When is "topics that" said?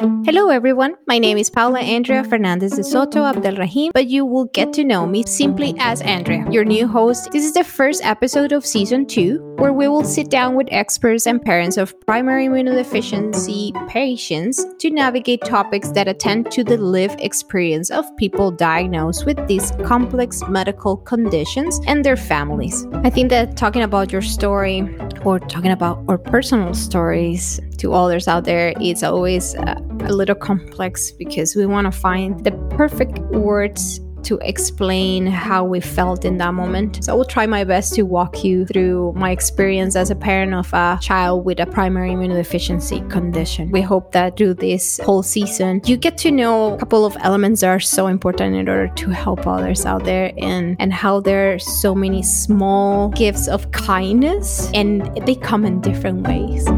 15.44-16.06